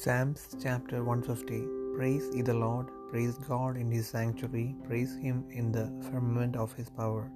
[0.00, 1.58] Psalms chapter 150
[1.96, 6.74] Praise ye the Lord, praise God in his sanctuary, praise him in the firmament of
[6.74, 7.30] his power.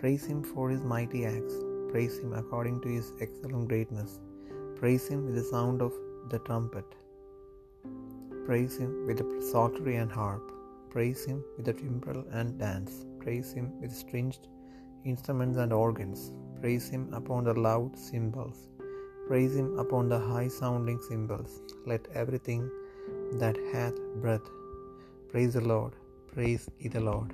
[0.00, 1.54] Praise him for his mighty acts,
[1.90, 4.20] praise him according to his excellent greatness.
[4.80, 5.94] Praise him with the sound of
[6.28, 6.84] the trumpet.
[8.44, 10.52] Praise him with the psaltery and harp.
[10.90, 13.06] Praise him with the timbrel and dance.
[13.18, 14.46] Praise him with stringed
[15.06, 16.32] instruments and organs.
[16.60, 18.68] Praise him upon the loud cymbals.
[19.27, 21.61] Praise him upon the high sounding cymbals.
[21.85, 22.63] Let everything
[23.33, 24.47] that hath breath
[25.31, 25.93] praise the Lord.
[26.33, 27.31] Praise ye the Lord.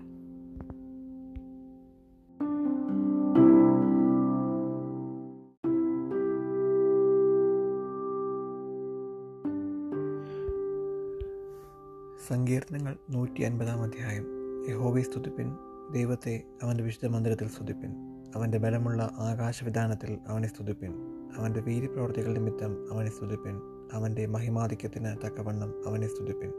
[12.30, 14.26] സങ്കീർത്തനങ്ങൾ നൂറ്റി അൻപതാം അധ്യായം
[14.70, 15.50] യഹോവയെ സ്തുതിപ്പിൻ
[15.92, 17.92] ദൈവത്തെ അവൻ്റെ വിശുദ്ധ മന്ദിരത്തിൽ സ്തുതിപ്പിൻ
[18.37, 20.95] അവന്റെ ബലമുള്ള ആകാശവിധാനത്തിൽ അവനെ സ്തുതിപ്പിൻ.
[21.37, 23.61] അവന്റെ വീര്യപ്രവർത്തികൾ നിമിത്തം അവനെ സ്തുതിപ്പിൻ.
[23.93, 26.53] അവന്റെ മഹിമാധിക്യത്തിന് തക്കവണ്ണം അവനെ സ്തുതിപ്പിൻ.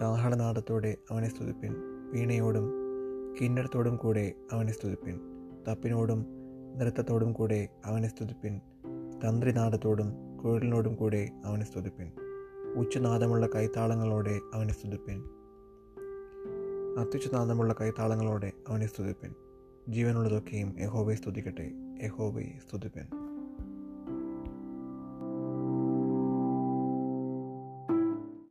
[0.00, 1.74] കാഹളനാദത്തോടെ അവനെ സ്തുതിപ്പിൻ.
[2.12, 2.72] വീണയോടും
[3.40, 5.20] കിന്നടത്തോടും കൂടെ അവനെ സ്തുതിപ്പിൻ.
[5.68, 6.26] തപ്പിനോടും
[6.76, 8.60] നൃത്തത്തോടും കൂടെ അവനെ സ്തുതിപ്പിൻ.
[9.24, 12.12] തന്ത്രിനാദത്തോടും കുഴലിനോടും കൂടെ അവനെ സ്തുതിപ്പിൻ.
[12.76, 15.24] ഉച്ചനാദമുള്ള കൈത്താളങ്ങളോടെ അവനെ സ്തുതിപ്പിൻ.
[16.98, 19.34] അത്യുച്ചനാദമുള്ള കൈത്താളങ്ങളോടെ അവനെ സ്തുതിപ്പിൻ.
[19.88, 21.70] ജീവനുള്ളതൊക്കെയും യഹോവയെ സ്തുതിക്കട്ടെ.
[22.02, 23.21] യഹോവയെ സ്തുതിപ്പിൻ.